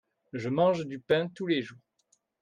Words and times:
Je 0.33 0.49
mange 0.49 0.87
du 0.87 0.97
pain 0.99 1.27
tous 1.35 1.45
les 1.45 1.61
jours. 1.61 1.77